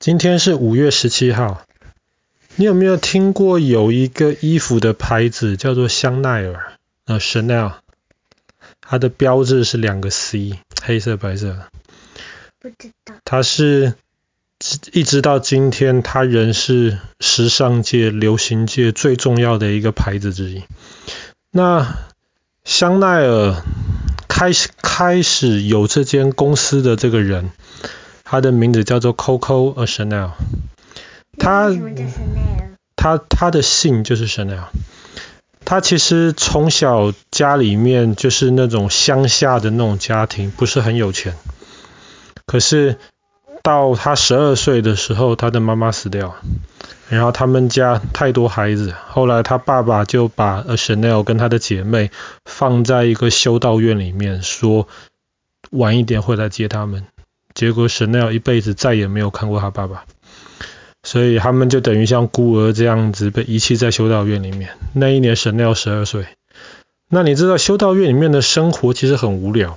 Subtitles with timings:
[0.00, 1.60] 今天是五月十七号，
[2.56, 6.72] 你有没有听过有一个衣服的牌子叫做香奈儿？
[7.04, 7.74] 呃，Chanel，
[8.80, 11.66] 它的标志是两个 C，黑色白色。
[12.58, 13.16] 不知道。
[13.26, 13.92] 它是
[14.94, 20.62] 一直到今天，它仍是时尚界、流行界最重要的一个牌子之一。
[21.50, 21.94] 那
[22.64, 23.62] 香奈儿
[24.28, 27.50] 开始开始有这间公司的这个人。
[28.30, 30.30] 他的名字叫做 Coco Chanel，
[31.36, 31.68] 他
[32.94, 34.66] 他他的姓就是 Chanel。
[35.64, 41.34] 他其实从小家里面就是那种乡下的那种家庭，不是很有钱。
[42.46, 42.98] 可是
[43.64, 46.36] 到他十二岁的时候，他的妈妈死掉，
[47.08, 52.12] 然后他们家太多孩子，后来他爸爸就把 Chanel 跟他的姐妹
[52.44, 54.86] 放在一个修道院里面，说
[55.70, 57.06] 晚一点会来接他们。
[57.60, 60.04] 结果 Chanel 一辈子再也没有看过他爸爸，
[61.02, 64.70] 所以他们就等于像孤儿这样子被遗弃在修道院里面。
[64.94, 66.24] 那一年 Chanel 十二岁。
[67.10, 69.76] 那你知道修道院里面的生活其实很无聊，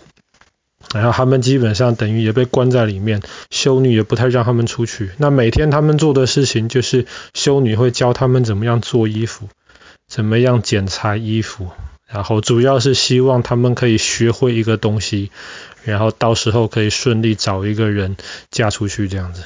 [0.96, 5.12] 然后他们基本上等于也被关在里面，修女也不太让他们出去。
[5.18, 9.50] 那每天他们做的事情就是修女会教他们怎么样做衣服，
[10.08, 11.68] 怎么样剪裁衣服，
[12.08, 15.32] 然后主要是希望他们可以学会一个东西。
[15.84, 18.16] 然后到时候可以顺利找一个人
[18.52, 19.44] 嫁出去这样子。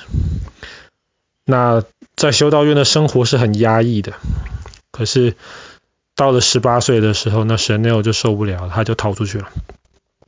[1.45, 1.83] 那
[2.15, 4.13] 在修道院的生活是很压抑的。
[4.91, 5.33] 可是
[6.15, 9.49] 到了十八岁的时候，那神奈就受不了，他就逃出去了。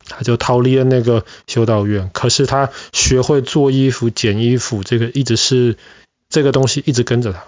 [0.08, 2.10] 他就逃离了那个修道院。
[2.12, 5.78] 可是他学会做衣服、剪衣服，这个一直是
[6.28, 7.44] 这个东西一直跟着他。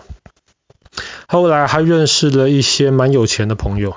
[1.28, 3.96] 后来还认识了一些蛮有钱的朋友。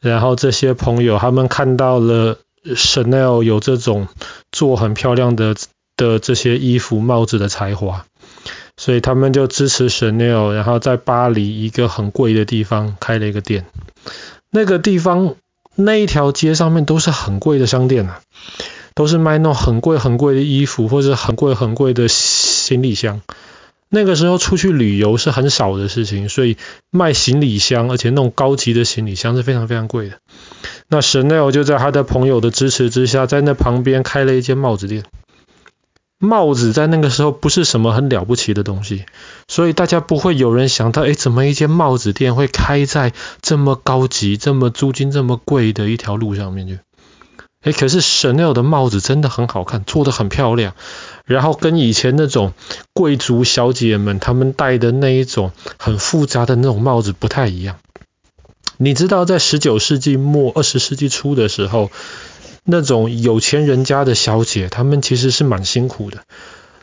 [0.00, 2.38] 然后这些朋友他们看到了。
[2.64, 4.08] Chanel 有这种
[4.52, 5.54] 做很漂亮的
[5.96, 8.04] 的这些衣服、帽子的才华，
[8.76, 13.64] 所以他们就支持 Chanel，然后在巴黎一个很贵的地方开了一个店。
[14.50, 15.36] 那个地方
[15.76, 18.20] 那一条街上面都是很贵的商店啊，
[18.94, 23.22] 都是卖那种很贵很贵的衣服或者很贵很贵的行李箱。
[23.90, 26.56] 那个时候出去旅游是很少的事情，所以
[26.90, 30.18] 卖行李箱，而且那种高级的行李箱是非常非常贵的。
[30.88, 35.04] 那 Chanel 就在他的朋友的支持之下，在那旁边开了一间帽子店。
[36.20, 39.04] 帽子在那个时候不是什么很了不起的东西，
[39.46, 46.80] 所以大家不会有人想到，哎，怎么一间帽子店会开在这么高级、这么租金这么贵的一条路上面去？
[47.60, 50.74] 哎，可是 Chanel 的帽子真的很好看，做得很漂亮，
[51.24, 52.52] 然后跟以前那种
[52.94, 57.78] 贵族小姐们她们戴的那一种很复杂的那种帽子不太一样。
[58.76, 61.90] 你知道，在十九世纪末、二十世纪初的时候，
[62.62, 66.22] 那种有钱人家的小姐，她们其实是蛮辛苦的。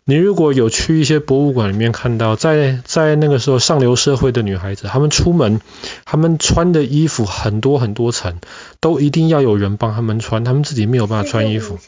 [0.08, 5.60] 你如果有去一些博物馆里面看到，在在那个时候上流社会的女孩子，她们出门，
[6.06, 8.36] 她们穿的衣服很多很多层，
[8.80, 11.80] 都一定要有人帮她们穿，她们自己没有办法穿衣服。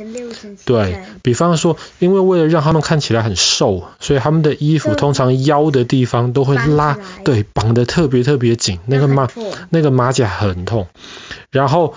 [0.66, 9.28] 对，比方说，因为为了让她们看起来很瘦，所以她们的衣服通常腰的地方都会拉，对，绑得特别特别紧，那个马
[9.70, 10.88] 那个马甲很痛，
[11.52, 11.94] 然后。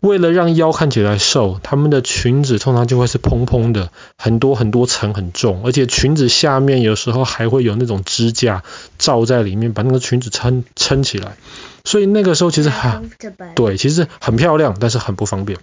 [0.00, 8.62] 为了让腰看起来瘦，他们的裙子通常就会是蓬蓬的，很多很多层很重，而且裙子下面有时候还会有那种支架
[8.98, 11.36] 罩在里面，把那个裙子撑撑起来。
[11.84, 13.10] 所以那个时候其实很
[13.54, 15.58] 对，其实很漂亮，但是很不方便。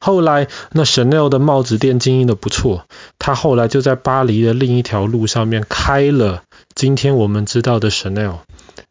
[0.00, 2.86] 后来那 Chanel 的帽子店经营的不错，
[3.18, 6.42] 他后来就在巴黎的另一条路上面开了
[6.74, 8.38] 今天我们知道的 Chanel。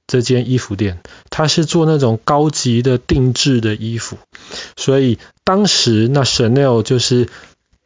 [0.09, 1.00] 这间衣服店，
[1.30, 4.18] 他是做那种高级的定制的衣服，
[4.75, 7.30] 所以当时那 Chanel 就是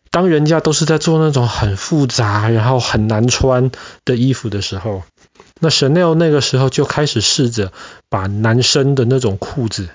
[0.09, 3.71] 当人家都是在做那种很复杂然后很难穿
[4.05, 5.03] 的衣服的时候，
[5.59, 7.73] 那 Chanel 那个时候就开始试着
[8.09, 9.89] 把男生的那种裤子。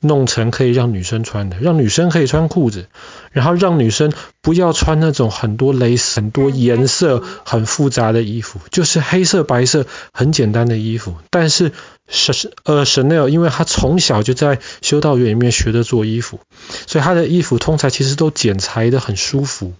[0.00, 2.86] 弄成可以让女生穿的，让女生可以穿裤子，
[3.32, 11.16] 然后让女生不要穿那种很多蕾丝、很多颜色、很复杂的衣服，就是黑色、白色很简单的衣服。
[11.30, 11.72] 但是，
[12.64, 16.40] 呃，Chanel 因为他从小就在修道院里面学着做衣服，
[16.86, 19.74] 所以他的衣服通常其实都剪裁的很舒服，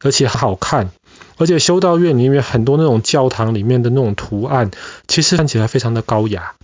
[0.00, 0.90] 而且好看。
[1.38, 4.70] 而且修道院里面很多那种教堂里面的那种图案，
[5.08, 6.54] 其实看起来非常的高雅。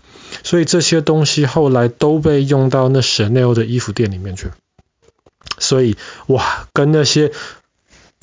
[0.43, 4.50] 所以这些东西后来都被用到那 Chanel 的衣服店里面去。
[5.58, 5.96] 所以
[6.26, 7.32] 哇，跟那些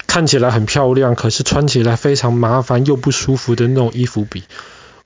[0.07, 4.43] 看起来很漂亮，可是穿起来非常麻烦又不舒服的那种衣服比，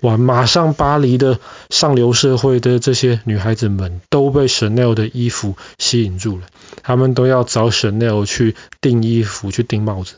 [0.01, 1.39] 哇，马上巴黎的
[1.69, 6.45] 上流社会的这些女孩子们都被 Chanel 的衣服吸引住了，
[6.83, 10.15] 她们都要找 Chanel 去订衣服、去订帽子。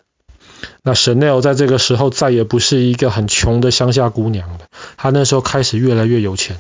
[0.83, 4.59] 那 Chanel 在这个时候再也不是一个很穷的乡下姑娘了，
[4.97, 6.57] 她那时候开始越来越有钱。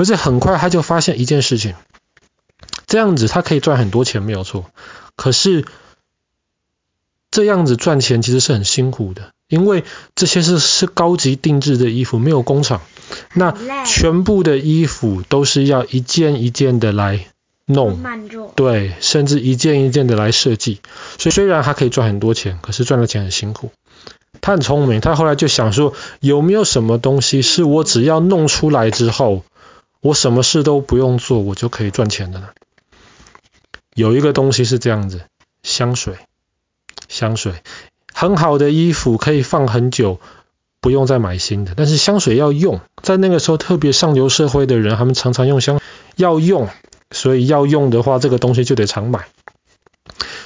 [0.00, 1.74] 可是很快他就发现一件事情，
[2.86, 4.64] 这样子他可以赚很多钱没有错，
[5.14, 5.66] 可是
[7.30, 12.80] 这样子赚钱其实是很辛苦的，因为这些是是高级定制的衣服，没有工厂，
[13.34, 13.54] 那
[13.84, 17.26] 全部的衣服都是要一件一件的来。
[17.66, 18.00] 弄。
[18.56, 20.80] 对，甚至一件一件的来设计，
[21.18, 23.70] 所以虽然他可以赚很多钱，可是赚的钱很辛苦。
[24.40, 29.44] 他很聪明，他后来就想说，有没有什么东西是我只要弄出来之后，
[30.00, 32.48] 我什么事都不用做，我就可以赚钱的呢？
[33.94, 35.22] 有一个东西是这样子，
[35.62, 36.14] 香水，
[37.08, 37.54] 香水，
[38.12, 40.20] 很好的衣服可以放很久，
[40.80, 45.80] 不用再买新的，但是香水要用，在那个时候特别上流社会的人，他们常常用香，
[46.16, 46.68] 要用。
[47.12, 49.26] 所以要用的话，这个东西就得常买。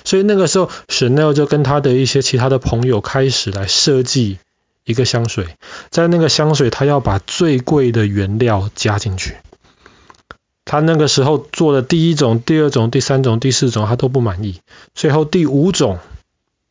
[0.02, 4.38] 所以那个时候，Chanel 就跟他的一些其他的朋友开始来设计
[4.84, 5.58] 一个香水。
[5.90, 9.36] 在那个香水，他要把最贵的原料加进去。
[10.64, 14.61] 他那个时候做的第一种、第二种、第三种、第四种，他都不满意。
[14.94, 15.99] 最后第五种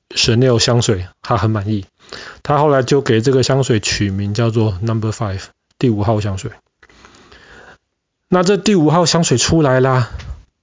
[0.09, 1.85] Chanel 香水，他很满意。
[2.41, 5.43] 他后来就给这个香水取名叫做 Number Five，
[5.77, 6.51] 第五号香水。
[8.29, 10.09] 那这第五号香水出来啦，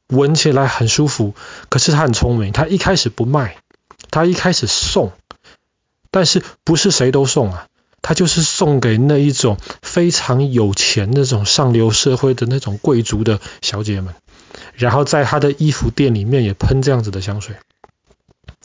[0.08, 1.34] 闻起来很舒服。
[1.68, 3.58] 可是他很聪明，他一开始不卖，
[4.10, 5.12] 他一开始送，
[6.10, 7.68] 但是不是谁都送啊？
[8.02, 14.14] 他就是送给那一种非常有钱那种上流社会的那种贵族的小姐们，
[14.74, 17.56] 然后在他的衣服店里面也喷这样子的香水。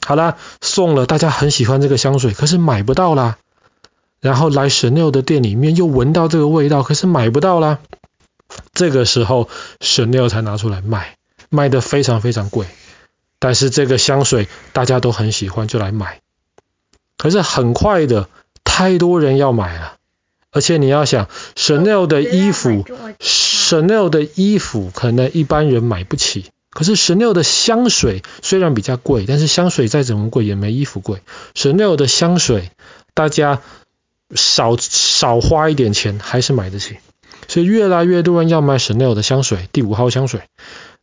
[0.04, 3.38] 好啦，送了，大家很喜欢这个香水，可是买不到啦。
[4.20, 7.78] 然后来 Chanel 的店里面又闻到这个味道，可是买不到啦。
[8.72, 9.48] 这个时候
[9.80, 11.16] ，Chanel 才拿出来卖，
[11.50, 12.66] 卖得非常非常贵。
[13.38, 16.20] 但是这个香水大家都很喜欢，就来买。
[17.18, 18.28] 可是很快的，
[18.76, 19.94] 太多人要买了。
[20.52, 22.84] 而且你要想，Chanel 的衣服
[23.18, 26.50] ，Chanel 的衣服可能一般人买不起。
[26.68, 31.22] 可是 Chanel 的香水虽然比较贵，但是香水再怎么贵也没衣服贵。
[31.54, 32.70] Chanel 的香水，
[33.14, 33.62] 大家
[34.34, 36.98] 少少花一点钱还是买得起。
[37.48, 40.42] 所以越来越多人要买 Chanel 的香水，第五号香水。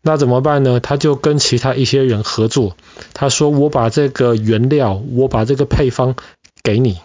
[0.04, 0.80] 那怎么办呢？
[0.80, 2.78] 他就跟其他一些人合作。
[3.14, 6.16] 他说：“我把这个原料，我把这个配方
[6.62, 7.00] 给你，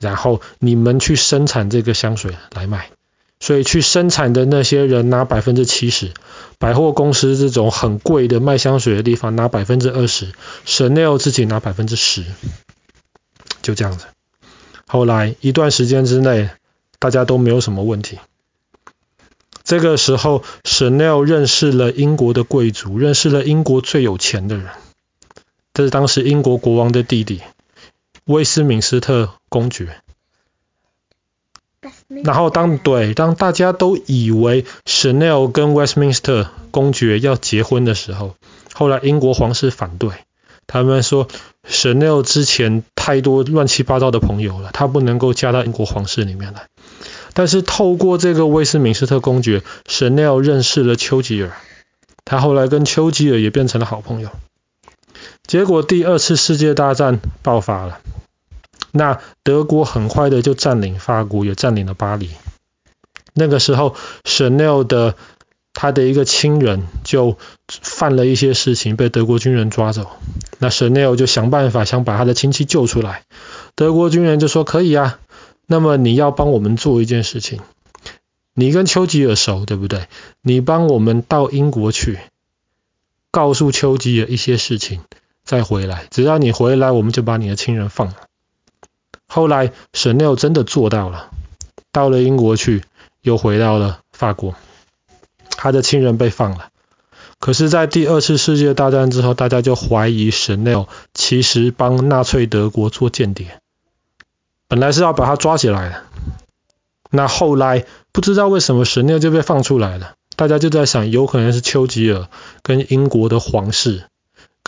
[0.00, 2.90] 然后你们去生产这个香水来卖。”
[3.42, 6.12] 所以去生产的那些人拿百分之七十，
[6.58, 10.32] 百货公司这种很贵的卖香水的地方拿百分之二十
[10.66, 12.22] ，Chanel 自己拿百分之十，
[13.62, 14.04] 就这样子。
[14.86, 16.50] 后来一段时间之内，
[16.98, 18.18] 大家都没有什么问题。
[19.64, 24.66] 这个时候，Chanel 认识了英国的贵族，认识了英国最有钱的人。
[25.72, 27.40] 这是当时英国国王的弟弟，
[28.30, 29.96] 威斯敏斯特公爵。
[32.08, 38.34] 然后当对当大家都以为 Chanel 跟 Westminster 公爵要结婚的时候，
[38.72, 40.10] 后来英国皇室反对，
[40.66, 41.28] 他们说
[41.66, 46.68] Chanel 之前太多乱七八糟的朋友了，他不能够嫁到英国皇室里面来。
[47.32, 51.52] 但是透过这个威斯敏斯特公爵，Chanel 认识了丘吉尔，
[52.24, 54.30] 他后来跟丘吉尔也变成了好朋友。
[55.46, 58.00] 结果第二次世界大战爆发了，
[58.92, 62.30] 那德国很快的就占领法国，也占领了巴黎。
[63.32, 63.94] 那个时候
[64.24, 65.14] ，Chanel 的
[65.72, 70.10] 他的一个亲人就犯了一些事情，被德国军人抓走。
[70.58, 73.22] 那 Chanel 就想办法想把他的亲戚救出来，
[73.76, 75.18] 德国军人就说可以啊。
[75.66, 77.60] 那么你要帮我们做一件事情，
[78.54, 80.08] 你跟丘吉尔熟，对不对？
[80.42, 82.18] 你帮我们到英国去，
[83.30, 85.00] 告诉丘吉尔一些事情，
[85.50, 86.06] 再回来。
[86.12, 88.14] 只要你回来，我们就把你的亲人放了。
[89.26, 91.30] 后来，Chanel 真的做到了，
[91.90, 92.84] 到了英国去，
[93.20, 94.54] 又回到了法国，
[95.50, 96.68] 他的亲人被放了。
[97.40, 103.58] 可是，在第二次世界大战之后，大家就怀疑 Chanel 其实帮纳粹德国做间谍。
[104.68, 106.02] 本来是要把他抓起来的，
[107.10, 110.12] 那后来不知道为什么 Chanel 就被放出来了。
[110.36, 112.28] 大家就在想，有可能是丘吉尔
[112.62, 114.04] 跟英国的皇室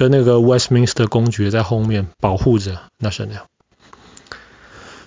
[0.03, 3.43] 跟那个 Westminster 公爵在后面保护着那 Chanel。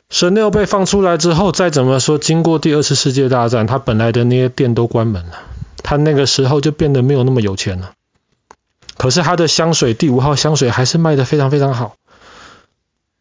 [0.10, 5.34] Chanel 被放出来之后，再怎么说，经过第二次世界大战，他本来的那些店都关门了，
[5.84, 7.92] 他那个时候就变得没有那么有钱了。
[8.96, 11.98] 可是他的香水，第五号香水还是卖得非常非常好，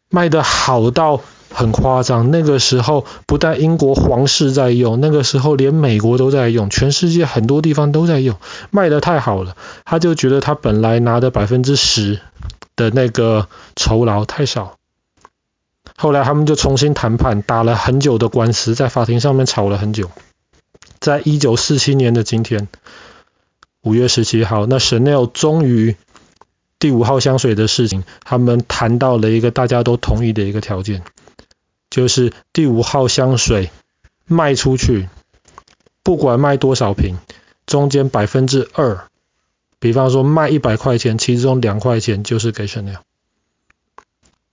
[0.09, 1.19] 卖得好到。
[1.55, 8.35] 很夸张，那个时候不但英国皇室在用，那个时候连美国都在用，全世界很多地方都在用，
[8.69, 12.19] 卖得太好了，他就觉得他本来拿的百分之十
[12.75, 14.75] 的那个酬劳太少，
[15.95, 20.11] 后来他们就重新谈判，打了很久的官司，在法庭上面吵了很久。
[20.99, 22.67] 在一九四七年的今天，
[23.81, 25.95] 五月十七号，那 Chanel 终于
[26.79, 31.03] 第五号香水的事情，他们谈到了一个大家都同意的一个条件，
[31.95, 33.69] 就是第五号香水
[34.25, 35.07] 卖出去，
[36.03, 37.15] 不管卖多少瓶，
[37.65, 39.07] 中间百分之二，
[39.79, 42.97] 比方说卖一百块钱，其中两块钱就是给 Chanel，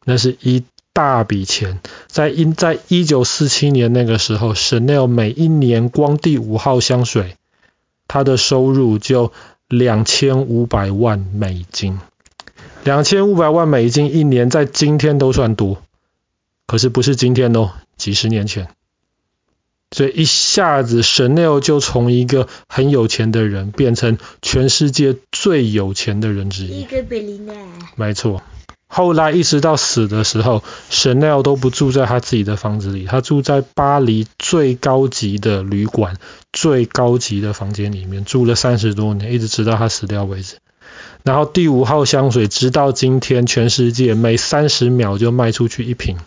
[0.04, 1.80] 那是一大笔钱。
[2.06, 7.36] 在一在一九四七年那个时候，Chanel 每一年光第五号香水，
[8.06, 9.32] 它的收入就
[9.66, 11.98] 两千五百万美金。
[12.84, 15.82] 两千五百万美金一年，在今天都算多，
[16.66, 18.68] 可是不是今天哦，几十年前。
[19.94, 26.80] 所以一下子，Chanel 就从一个很有钱的人，变成全世界最有钱的人之一。
[26.80, 27.40] 一个比利
[27.96, 28.42] 没错。
[28.86, 36.16] 后来一直到死的时候，Chanel 都不住在他自己的房子里，他住在巴黎最高级的旅馆、
[36.52, 40.56] 最高级的房间里面，住了三十多年，一直直到他死掉为止。
[41.22, 46.18] 然后第五号香水，直到今天，全世界每三十秒就卖出去一瓶。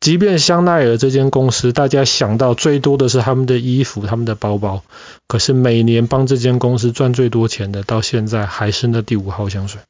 [0.00, 4.82] 即便香奈儿这间公司，大家想到最多的是他们的衣服、他们的包包，
[5.28, 9.82] 可是每年帮这间公司赚最多钱的，到现在还是那第五号香水。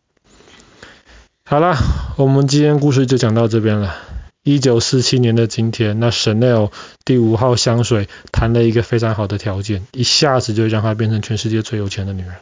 [1.44, 1.76] 好了，
[2.16, 3.94] 我们今天故事就讲到这边了。
[4.42, 6.72] 一九四七年的今天，那 Chanel
[7.04, 12.32] 第五号香水谈了一个非常好的条件，一下子就让她变成全世界最有钱的女人。